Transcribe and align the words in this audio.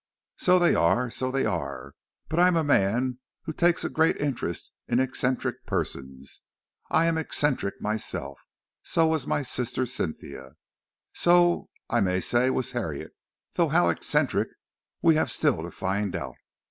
"So 0.37 0.57
they 0.57 0.73
are, 0.73 1.11
so 1.11 1.29
they 1.29 1.45
are, 1.45 1.93
but 2.27 2.39
I 2.39 2.47
am 2.47 2.55
a 2.55 2.63
man 2.63 3.19
who 3.43 3.53
takes 3.53 3.83
a 3.83 3.87
great 3.89 4.17
interest 4.17 4.71
in 4.87 4.99
eccentric 4.99 5.67
persons. 5.67 6.41
I 6.89 7.05
am 7.05 7.19
eccentric 7.19 7.79
myself; 7.79 8.39
so 8.81 9.05
was 9.05 9.27
my 9.27 9.43
sister 9.43 9.85
Cynthia; 9.85 10.53
so 11.13 11.69
I 11.87 12.01
may 12.01 12.19
say 12.19 12.49
was 12.49 12.71
Harriet, 12.71 13.11
though 13.53 13.69
how 13.69 13.89
eccentric 13.89 14.47
we 15.03 15.13
have 15.21 15.29
still 15.29 15.61
to 15.61 15.69
find 15.69 16.15
out. 16.15 16.37